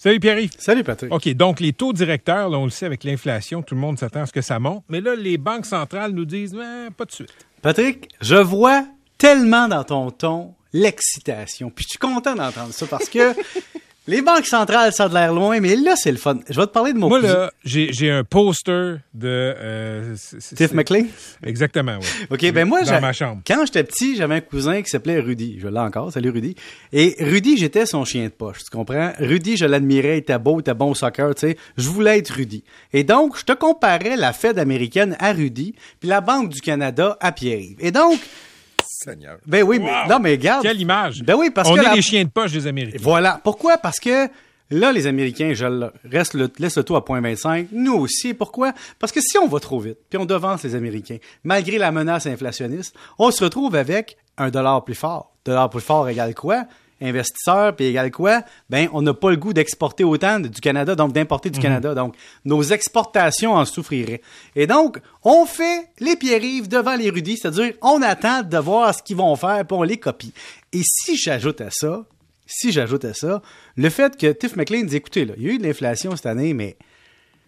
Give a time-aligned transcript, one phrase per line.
[0.00, 0.52] Salut Pierre-Yves.
[0.58, 1.12] Salut Patrick.
[1.12, 4.20] OK, donc les taux directeurs, là, on le sait avec l'inflation, tout le monde s'attend
[4.20, 4.84] à ce que ça monte.
[4.88, 7.34] Mais là, les banques centrales nous disent ben, pas de suite.
[7.62, 8.86] Patrick, je vois
[9.18, 11.70] tellement dans ton ton l'excitation.
[11.70, 13.34] Puis je suis content d'entendre ça parce que
[14.08, 16.38] les banques centrales, ça a de l'air loin, mais là, c'est le fun.
[16.48, 19.28] Je vais te parler de mon Moi, là, j'ai j'ai un poster de...
[19.28, 20.16] euh,
[20.56, 21.04] Tiff McLean?
[21.44, 22.06] Exactement, oui.
[22.30, 23.42] OK, ben moi, Dans j'a- ma chambre.
[23.46, 25.58] quand j'étais petit, j'avais un cousin qui s'appelait Rudy.
[25.60, 26.10] Je l'ai encore.
[26.12, 26.56] Salut Rudy.
[26.92, 28.58] Et Rudy, j'étais son chien de poche.
[28.64, 29.12] Tu comprends?
[29.18, 30.16] Rudy, je l'admirais.
[30.16, 31.56] Il était beau, il était bon au soccer, tu sais.
[31.76, 32.64] Je voulais être Rudy.
[32.92, 37.16] Et donc, je te comparais la Fed américaine à Rudy, puis la Banque du Canada
[37.20, 37.76] à Pierre-Yves.
[37.80, 38.18] Et donc,
[39.04, 39.38] Seigneur.
[39.46, 40.62] ben oui, mais, non, mais regarde.
[40.62, 41.22] Quelle image.
[41.22, 42.98] Ben oui, parce on que est la- les chiens de poche des Américains.
[43.00, 43.40] Voilà.
[43.44, 43.78] Pourquoi?
[43.78, 44.28] Parce que
[44.70, 47.68] là, les Américains, je le- reste le, laisse le taux à 0.25.
[47.72, 48.34] Nous aussi.
[48.34, 48.72] Pourquoi?
[48.98, 52.26] Parce que si on va trop vite, puis on devance les Américains, malgré la menace
[52.26, 55.32] inflationniste, on se retrouve avec un dollar plus fort.
[55.44, 56.64] Dollar plus fort égale quoi?
[57.00, 58.42] Investisseur, puis égale quoi?
[58.68, 61.94] Ben, on n'a pas le goût d'exporter autant du Canada, donc d'importer du Canada.
[61.94, 64.20] Donc, nos exportations en souffriraient.
[64.56, 69.02] Et donc, on fait les pierres-rives devant les rudis, c'est-à-dire, on attend de voir ce
[69.02, 70.32] qu'ils vont faire, puis on les copie.
[70.72, 72.04] Et si j'ajoute à ça,
[72.46, 73.42] si j'ajoute à ça,
[73.76, 76.26] le fait que Tiff McLean dit, écoutez, là, il y a eu de l'inflation cette
[76.26, 76.76] année, mais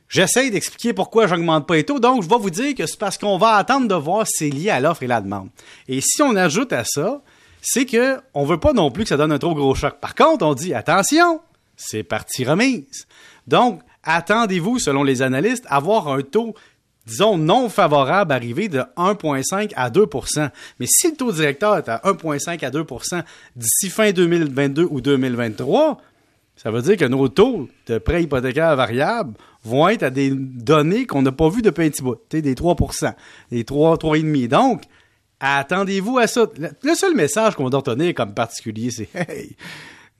[0.08, 3.18] j'essaie d'expliquer pourquoi j'augmente pas les taux, donc je vais vous dire que c'est parce
[3.18, 5.48] qu'on va attendre de voir si c'est lié à l'offre et la demande.
[5.88, 7.22] Et si on ajoute à ça,
[7.62, 10.00] c'est que on veut pas non plus que ça donne un trop gros choc.
[10.00, 11.40] Par contre, on dit, attention,
[11.76, 13.06] c'est partie remise.
[13.46, 16.54] Donc, attendez-vous, selon les analystes, avoir un taux
[17.06, 21.98] disons, non favorable arriver de 1,5 à 2% Mais si le taux directeur est à
[22.04, 23.22] 1,5 à 2%
[23.56, 26.00] d'ici fin 2022 ou 2023,
[26.56, 31.06] ça veut dire que nos taux de prêts hypothécaires variables vont être à des données
[31.06, 33.14] qu'on n'a pas vues depuis un petit bout, des 3%
[33.50, 34.82] des 3, 3,5 Donc,
[35.40, 36.46] attendez-vous à ça.
[36.82, 39.56] Le seul message qu'on doit donner comme particulier, c'est Hey,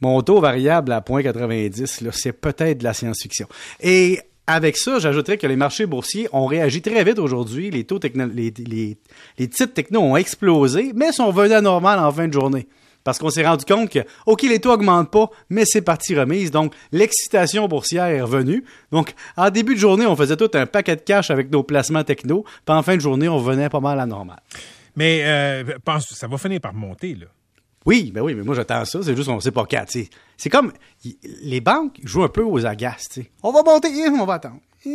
[0.01, 3.47] mon taux variable à 0,90, là, c'est peut-être de la science-fiction.
[3.81, 7.71] Et avec ça, j'ajouterais que les marchés boursiers ont réagi très vite aujourd'hui.
[7.71, 12.27] Les taux techno, les, titres techno ont explosé, mais sont venus à normal en fin
[12.27, 12.67] de journée.
[13.05, 16.51] Parce qu'on s'est rendu compte que, OK, les taux augmentent pas, mais c'est parti remise.
[16.51, 18.65] Donc, l'excitation boursière est revenue.
[18.93, 22.05] Donc, en début de journée, on faisait tout un paquet de cash avec nos placements
[22.05, 22.45] techno.
[22.67, 24.41] Puis en fin de journée, on revenait pas mal à normal.
[24.97, 27.27] Mais euh, pense, ça va finir par monter, là?
[27.87, 30.11] Oui, ben oui, mais moi j'attends ça, c'est juste qu'on sait pas quand, tu sais.
[30.37, 30.71] C'est comme
[31.05, 33.21] y- les banques jouent un peu aux agaces.
[33.43, 34.61] On va monter, on va attendre.
[34.83, 34.91] Tu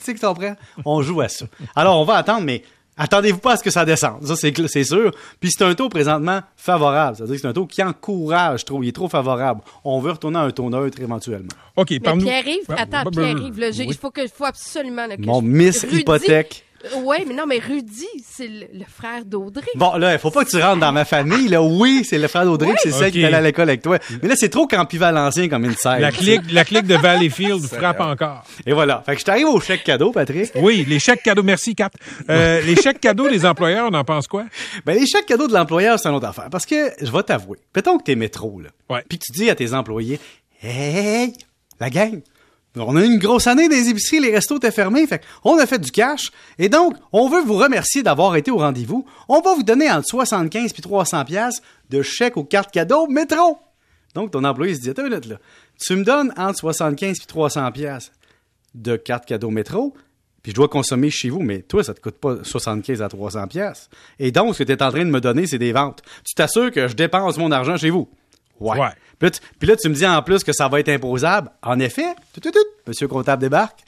[0.00, 0.54] sais que tu comprends?
[0.84, 1.46] On joue à ça.
[1.74, 2.62] Alors on va attendre, mais
[2.96, 4.24] attendez-vous pas à ce que ça descende.
[4.24, 5.12] Ça, c'est c'est sûr.
[5.40, 7.16] Puis c'est un taux présentement favorable.
[7.16, 8.82] C'est-à-dire que c'est un taux qui encourage trop.
[8.82, 9.60] Il est trop favorable.
[9.84, 11.48] On veut retourner à un taux neutre éventuellement.
[11.76, 12.24] OK, Mais.
[12.24, 13.86] Pierre-Yves, attends, Pierre-Yves, oui.
[13.90, 16.64] il faut que, faut absolument là, que Mon je- Miss Rudy- Hypothèque.
[17.02, 19.66] Oui, mais non, mais Rudy, c'est le, le frère d'Audrey.
[19.74, 21.60] Bon, là, il faut pas que tu rentres dans ma famille, là.
[21.60, 23.12] Oui, c'est le frère d'Audrey, puis c'est celle Ok.
[23.12, 23.98] qui est allée à l'école avec toi.
[24.22, 25.98] Mais là, c'est trop campivalencien comme inside.
[26.00, 28.44] La clique, la clique de Valleyfield frappe encore.
[28.64, 29.02] Et voilà.
[29.04, 30.50] Fait que je t'arrive au chèque cadeau, Patrick.
[30.56, 31.90] Oui, les chèques cadeaux, merci, Kat.
[32.30, 34.44] Euh, les chèques cadeaux des employeurs, on en pense quoi?
[34.86, 36.48] Ben, les chèques cadeaux de l'employeur, c'est une autre affaire.
[36.50, 38.68] Parce que, je vais t'avouer, mettons que t'es métro, là.
[38.88, 39.02] Ouais.
[39.08, 40.20] Puis que tu dis à tes employés,
[40.62, 41.32] hey,
[41.80, 42.20] la gang,
[42.76, 45.66] on a eu une grosse année les épiceries, les restos étaient fermés, fait on a
[45.66, 46.30] fait du cash.
[46.58, 49.04] Et donc, on veut vous remercier d'avoir été au rendez-vous.
[49.28, 53.58] On va vous donner entre 75 puis 300 pièces de chèques aux cartes cadeaux métro.
[54.14, 55.36] Donc, ton employé se dit, attends une minute, là.
[55.80, 58.12] Tu me donnes entre 75 puis 300 pièces
[58.74, 59.94] de cartes cadeaux métro,
[60.42, 63.46] puis je dois consommer chez vous, mais toi, ça te coûte pas 75 à 300
[63.48, 63.88] pièces.
[64.18, 66.02] Et donc, ce que tu es en train de me donner, c'est des ventes.
[66.24, 68.08] Tu t'assures que je dépense mon argent chez vous.
[68.60, 68.78] Ouais.
[68.78, 68.88] Ouais.
[69.18, 71.50] Puis, là, tu, puis là, tu me dis en plus que ça va être imposable.
[71.62, 73.80] En effet, tout, tout, tout, monsieur comptable débarque.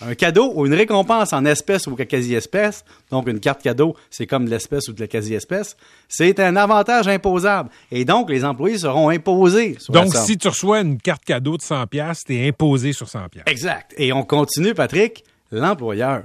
[0.00, 4.44] Un cadeau ou une récompense en espèces ou quasi-espèces, donc une carte cadeau, c'est comme
[4.44, 5.76] de l'espèce ou de la quasi-espèce,
[6.08, 7.70] c'est un avantage imposable.
[7.92, 9.76] Et donc, les employés seront imposés.
[9.78, 13.28] sur Donc, si tu reçois une carte cadeau de 100 pièces, t'es imposé sur 100
[13.28, 13.44] pièces.
[13.46, 13.94] Exact.
[13.96, 15.22] Et on continue, Patrick.
[15.52, 16.24] L'employeur,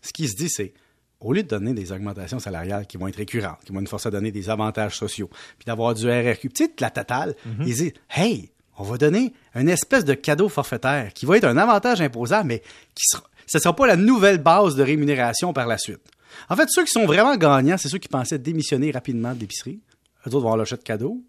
[0.00, 0.72] ce qui se dit, c'est
[1.20, 4.08] au lieu de donner des augmentations salariales qui vont être récurrentes, qui vont nous forcer
[4.08, 8.50] à donner des avantages sociaux, puis d'avoir du RRQ, petite la totale, ils disent Hey,
[8.78, 12.60] on va donner une espèce de cadeau forfaitaire qui va être un avantage imposable, mais
[12.94, 16.00] qui sera, ce ne sera pas la nouvelle base de rémunération par la suite.
[16.48, 19.80] En fait, ceux qui sont vraiment gagnants, c'est ceux qui pensaient démissionner rapidement de l'épicerie.
[20.26, 21.24] Eux autres vont avoir leur chèque cadeau.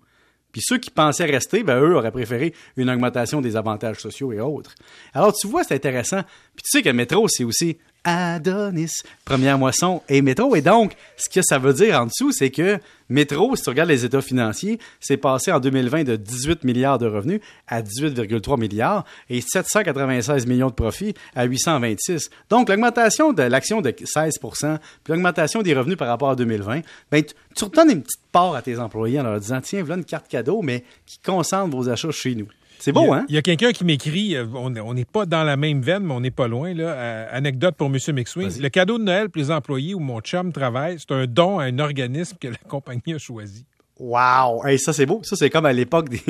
[0.51, 4.39] Puis ceux qui pensaient rester, ben eux auraient préféré une augmentation des avantages sociaux et
[4.39, 4.74] autres.
[5.13, 6.21] Alors tu vois, c'est intéressant.
[6.56, 10.56] Puis tu sais que métro, c'est aussi Adonis, première moisson et métro.
[10.56, 12.80] Et donc, ce que ça veut dire en dessous, c'est que
[13.10, 17.07] métro, si tu regardes les états financiers, c'est passé en 2020 de 18 milliards de
[17.07, 22.30] revenus à 18,3 milliards et 796 millions de profits à 826.
[22.50, 26.81] Donc, l'augmentation de l'action de 16% puis l'augmentation des revenus par rapport à 2020,
[27.12, 27.24] ben,
[27.56, 30.28] tu, redonnes une petite part à tes employés en leur disant, tiens, voilà une carte
[30.28, 32.48] cadeau, mais qui concentre vos achats chez nous.
[32.79, 33.25] C'est beau, a- hein?
[33.29, 36.13] Il y a quelqu'un qui m'écrit, euh, on n'est pas dans la même veine, mais
[36.13, 36.73] on n'est pas loin.
[36.73, 36.83] Là.
[36.93, 37.97] Euh, anecdote pour M.
[38.13, 38.49] McSween.
[38.61, 41.65] Le cadeau de Noël pour les employés où mon chum travaille, c'est un don à
[41.65, 43.65] un organisme que la compagnie a choisi.
[43.99, 44.65] Wow!
[44.65, 45.19] Hey, ça, c'est beau.
[45.23, 46.21] Ça, c'est comme à l'époque des,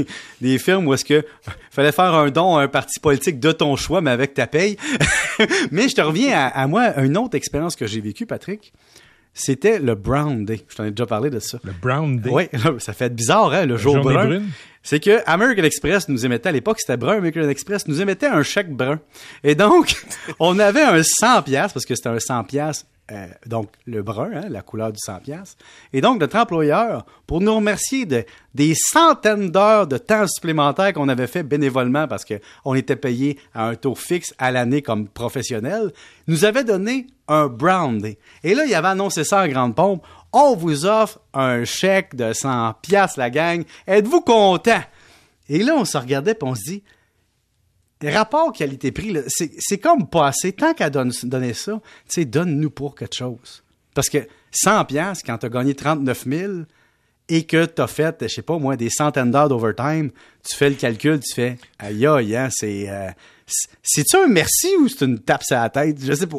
[0.42, 1.24] des films où est-ce que
[1.70, 4.76] fallait faire un don à un parti politique de ton choix, mais avec ta paye.
[5.72, 8.74] mais je te reviens à, à moi, une autre expérience que j'ai vécue, Patrick.
[9.40, 10.62] C'était le Brown Day.
[10.68, 11.60] Je t'en ai déjà parlé de ça.
[11.64, 12.30] Le Brown Day?
[12.30, 12.44] Oui,
[12.80, 14.42] ça fait bizarre, hein, le jour journée brun.
[14.84, 18.44] C'est que American Express nous émettait, à l'époque c'était brun, American Express nous émettait un
[18.44, 19.00] chèque brun.
[19.44, 19.96] Et donc,
[20.40, 22.44] on avait un 100 pièces parce que c'était un 100
[23.10, 25.58] pièces donc le brun, hein, la couleur du 100 pièces.
[25.94, 28.24] Et donc, notre employeur, pour nous remercier de,
[28.54, 33.68] des centaines d'heures de temps supplémentaires qu'on avait fait bénévolement parce qu'on était payé à
[33.68, 35.92] un taux fixe à l'année comme professionnel,
[36.28, 38.04] nous avait donné un Brown.
[38.44, 40.06] Et là, il avait annoncé ça en grande pompe.
[40.32, 43.64] On vous offre un chèque de 100 pièces la gang.
[43.88, 44.82] Êtes-vous content?
[45.48, 46.84] Et là, on se regardait et on se dit,
[48.08, 50.54] rapport qualité-prix, là, c'est c'est comme pas assez.
[50.54, 51.74] Tant qu'à donne- donner ça,
[52.08, 53.64] tu sais, donne-nous pour quelque chose.
[53.94, 54.20] Parce que
[54.52, 56.54] 100 pièces quand tu as gagné 39 000
[57.28, 60.12] et que tu as fait, je sais pas moi, des centaines d'heures d'overtime,
[60.48, 62.90] tu fais le calcul, tu fais, aïe aïe, hein, c'est...
[62.90, 63.10] euh,
[63.46, 65.98] c'est- C'est-tu un merci ou c'est une tape sur la tête?
[66.04, 66.38] Je sais pas.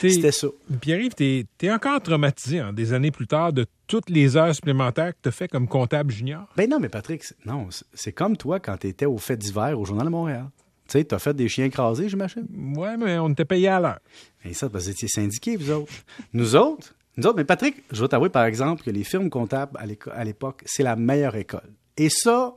[0.00, 0.48] C'était ça.
[0.80, 5.12] Pierre-Yves, t'es es encore traumatisé hein, des années plus tard de toutes les heures supplémentaires
[5.12, 6.46] que tu as fait comme comptable junior?
[6.56, 9.78] Ben non, mais Patrick, non, c'est- c'est comme toi quand tu étais au fait d'hiver
[9.78, 10.46] au Journal de Montréal.
[10.88, 12.46] Tu sais, t'as fait des chiens écrasés, j'imagine?
[12.76, 13.98] Ouais, mais on était payé à l'heure.
[14.44, 15.92] Et ça, parce que vous étiez syndiqués, vous autres.
[16.32, 19.78] Nous autres, nous autres, mais Patrick, je vais t'avouer, par exemple, que les firmes comptables
[19.78, 21.72] à l'époque, c'est la meilleure école.
[21.96, 22.54] Et ça,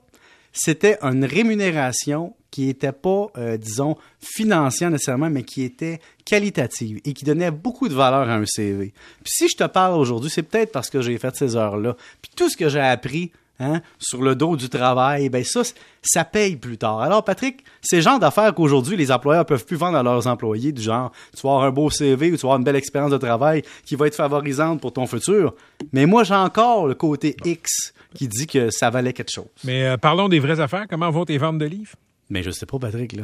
[0.51, 7.13] c'était une rémunération qui n'était pas, euh, disons, financière nécessairement, mais qui était qualitative et
[7.13, 8.93] qui donnait beaucoup de valeur à un CV.
[9.23, 11.95] Puis si je te parle aujourd'hui, c'est peut-être parce que j'ai fait ces heures-là.
[12.21, 15.61] Puis tout ce que j'ai appris hein, sur le dos du travail, ben ça,
[16.01, 17.01] ça paye plus tard.
[17.01, 20.71] Alors, Patrick, c'est le genre d'affaires qu'aujourd'hui, les employeurs peuvent plus vendre à leurs employés,
[20.71, 23.11] du genre, tu vas avoir un beau CV ou tu vas avoir une belle expérience
[23.11, 25.53] de travail qui va être favorisante pour ton futur.
[25.93, 29.45] Mais moi, j'ai encore le côté X qui dit que ça valait quelque chose.
[29.63, 30.85] Mais euh, parlons des vraies affaires.
[30.89, 31.93] Comment vont tes ventes de livres?
[32.31, 33.23] Mais je sais pas, Patrick, là.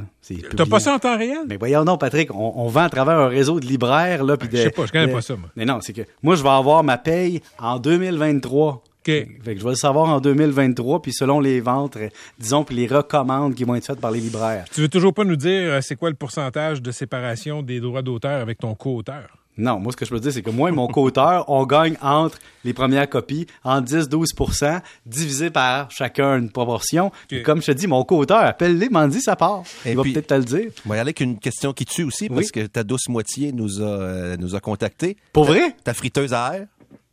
[0.57, 1.41] T'as pas ça en temps réel?
[1.47, 4.47] Mais voyons non, Patrick, on, on vend à travers un réseau de libraires, là, Ben,
[4.49, 4.57] de...
[4.57, 5.49] je sais pas, je connais de- pas ça, moi.
[5.55, 8.81] Mais non, c'est que moi, je vais avoir ma paye en 2023.
[9.07, 9.13] OK.
[9.43, 12.09] Fait que je vais le savoir en 2023, puis selon les ventes, euh,
[12.39, 14.65] disons, puis les recommandes qui vont être faites par les libraires.
[14.73, 18.01] Tu veux toujours pas nous dire euh, c'est quoi le pourcentage de séparation des droits
[18.01, 19.27] d'auteur avec ton co-auteur?
[19.57, 21.95] Non, moi, ce que je peux dire, c'est que moi et mon co-auteur, on gagne
[22.01, 27.09] entre les premières copies en 10-12% divisé par chacun une proportion.
[27.29, 29.63] Puis Comme je te dis, mon co-auteur, appelle-les, m'en dit, ça part.
[29.85, 30.71] Et Il va peut-être te le dire.
[30.85, 32.35] On va y aller avec une question qui tue aussi, Oui.
[32.35, 35.15] parce que ta douce moitié nous a, euh, nous a contactés.
[35.31, 35.73] Pour vrai?
[35.85, 36.67] Ta friteuse à air,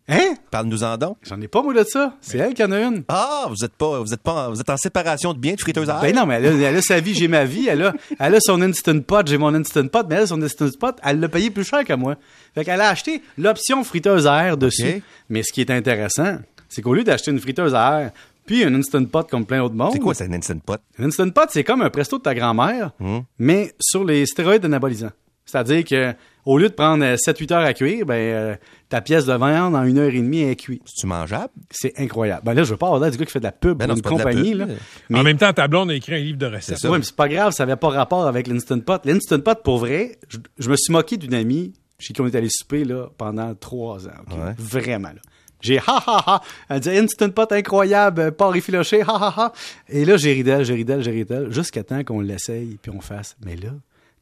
[0.08, 0.34] Hein?
[0.50, 1.16] parle-nous-en donc.
[1.22, 2.16] J'en ai pas, moi, de ça.
[2.20, 3.04] C'est elle qui en a une.
[3.08, 5.60] Ah, vous êtes pas, vous êtes pas, en- vous êtes en séparation de biens de
[5.60, 6.00] friteuse à air?
[6.02, 7.69] Ben non, mais elle a, elle a sa vie, j'ai ma vie.
[7.69, 10.66] Elle a, elle a son Instant Pot, j'ai mon Instant Pot, mais elle, son Instant
[10.78, 12.16] Pot, elle l'a payé plus cher que moi.
[12.54, 15.02] Fait qu'elle a acheté l'option friteuse à air dessus.
[15.28, 16.38] Mais ce qui est intéressant,
[16.69, 18.10] c'est qu'au lieu d'acheter une friteuse à air,
[18.44, 19.90] puis un Instant Pot comme plein d'autres monde.
[19.93, 20.81] C'est quoi, c'est un instant pot?
[20.98, 22.90] Un Instant Pot, c'est comme un presto de ta grand-mère,
[23.38, 25.12] mais sur les stéroïdes anabolisants.
[25.44, 26.14] C'est-à-dire que
[26.44, 28.56] au lieu de prendre 7-8 heures à cuire, ben, euh,
[28.92, 30.82] ta pièce de viande en une heure et demie est cuite.
[30.84, 31.48] C'est-tu mangeable?
[31.70, 32.42] C'est incroyable.
[32.44, 33.86] Ben là, je veux pas avoir l'air du gars qui fait de la pub Ben
[33.86, 34.52] non, pour une compagnie.
[34.52, 34.66] là.
[35.08, 36.76] mais- En même temps, ta blonde a écrit un livre de recettes.
[36.84, 39.00] Oui, mais c'est pas grave, ça avait pas rapport avec l'Instant Pot.
[39.06, 42.34] L'Instant Pot, pour vrai, je, je me suis moqué d'une amie chez qui on est
[42.34, 44.10] allé souper là, pendant trois ans.
[44.31, 44.52] Ouais.
[44.58, 45.20] Vraiment, là.
[45.62, 46.40] J'ai ha ha ha.
[46.69, 49.52] Elle dit Instant Pot incroyable, euh, porc effiloché, ha ha ha.
[49.88, 52.78] Et là, j'ai ri d'elle, j'ai ri d'elle, j'ai ri d'elle, jusqu'à temps qu'on l'essaye
[52.82, 53.36] puis on fasse.
[53.46, 53.70] Mais là,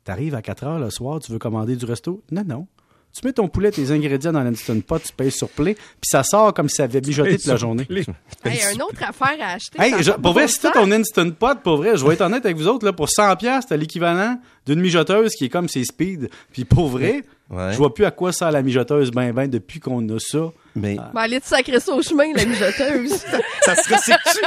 [0.05, 2.23] t'arrives à 4 heures le soir, tu veux commander du resto?
[2.31, 2.67] Non, non.
[3.13, 6.23] Tu mets ton poulet, tes ingrédients dans l'Instant Pot, tu payes sur play, puis ça
[6.23, 7.87] sort comme si ça avait mijoté toute la journée.
[8.45, 9.79] Hey, une autre affaire à acheter.
[9.83, 10.73] Hey, je- pour vrai, si sens.
[10.73, 13.37] ton Instant Pot, pour vrai, je vais être honnête avec vous autres, là, pour 100
[13.37, 16.31] pièces, t'as l'équivalent d'une mijoteuse qui est comme ses speed.
[16.53, 17.73] Puis pour vrai, Ouais.
[17.73, 20.53] je vois plus à quoi sert la mijoteuse ben ben depuis qu'on a ça.
[20.77, 23.11] Mais Ben, allez te sacrer ça au chemin, la mijoteuse.
[23.65, 24.41] ça se recycle.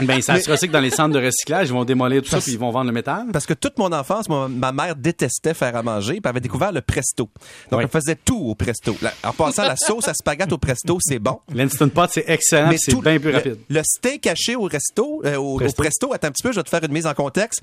[0.00, 2.52] Ben, ça se recycle dans les centres de recyclage, ils vont démolir tout ça puis
[2.52, 3.26] ils vont vendre le métal.
[3.34, 6.40] Parce que toute mon enfance, ma, ma mère détestait faire à manger, puis elle avait
[6.40, 7.28] découvert le presto.
[7.70, 7.84] Donc, Ouais.
[7.84, 8.96] elle faisait tout au presto.
[9.02, 11.40] La- en passant, la sauce à spaghetti au presto, c'est bon.
[11.52, 13.58] L'Instant Pot, c'est excellent, c'est tout- bien plus rapide.
[13.68, 15.82] Le, steak haché au resto, euh, au, au Presto.
[15.82, 16.12] presto.
[16.14, 17.60] attends un petit peu, je vais te faire une mise en contexte.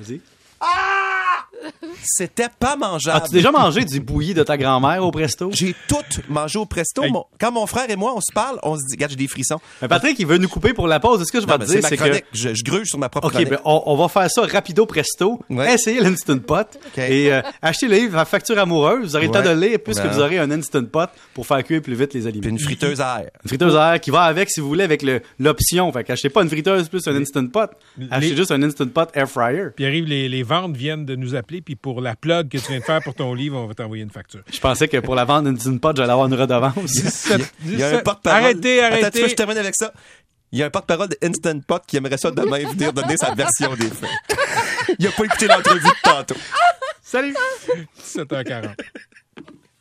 [2.03, 3.17] C'était pas mangeable.
[3.23, 5.49] As-tu déjà mangé du bouilli de ta grand-mère au presto?
[5.53, 5.95] J'ai tout
[6.29, 7.03] mangé au presto.
[7.03, 7.11] Hey.
[7.11, 9.27] Mon- quand mon frère et moi, on se parle, on se dit, regarde, j'ai des
[9.27, 9.59] frissons.
[9.81, 11.21] Mais Patrick, il veut nous couper pour la pause.
[11.21, 12.03] Est-ce que je vais te dire, ma c'est que...
[12.03, 12.25] chronique.
[12.33, 15.39] Je, je gruge sur ma propre OK, ben, on, on va faire ça rapido presto.
[15.49, 15.73] Ouais.
[15.73, 16.67] Essayez l'Instant Pot.
[16.97, 19.09] Et euh, achetez le livre à facture amoureuse.
[19.09, 20.09] Vous aurez le temps de lire puisque Ouais.
[20.09, 22.41] vous aurez un Instant Pot pour faire cuire plus vite les aliments.
[22.41, 23.29] Puis une friteuse à air.
[23.43, 25.03] Une friteuse à air qui va avec, si vous voulez, avec
[25.39, 25.91] l'option.
[25.91, 27.71] Fait qu'achetez pas une friteuse plus un Instant Pot.
[28.11, 29.67] Achetez Les- juste un Instant Pot Air Fryer.
[29.75, 32.67] Puis arrive, les, les ventes viennent de nous appeler, puis pour la plug que tu
[32.69, 34.41] viens de faire pour ton livre, on va t'envoyer une facture.
[34.51, 37.29] Je pensais que pour la vente d'Instant Pot, j'allais avoir une redevance.
[37.65, 38.43] Il y a un porte-parole.
[38.43, 39.21] Arrêtez, Attends, tu arrêtez.
[39.21, 39.93] veux, je termine avec ça?
[40.51, 43.33] Il y a un porte-parole de Instant Pot qui aimerait ça demain venir donner sa
[43.33, 44.09] version des faits.
[44.99, 46.35] Il a pas écouté l'entrevue de tantôt.
[47.01, 47.35] Salut!
[48.01, 48.73] 17h40.